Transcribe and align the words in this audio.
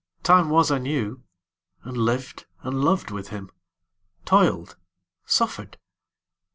Time 0.23 0.49
was 0.49 0.71
I 0.71 0.79
knew, 0.79 1.21
and 1.83 1.95
lived 1.95 2.47
and 2.63 2.83
loved 2.83 3.11
with 3.11 3.27
him; 3.29 3.51
Toiled, 4.25 4.75
suffered. 5.27 5.77